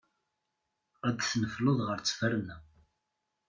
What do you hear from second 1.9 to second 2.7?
ttberna.